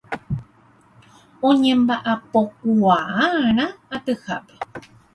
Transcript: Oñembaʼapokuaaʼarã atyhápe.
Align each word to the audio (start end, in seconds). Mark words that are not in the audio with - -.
Oñembaʼapokuaaʼarã 1.47 3.65
atyhápe. 3.95 4.53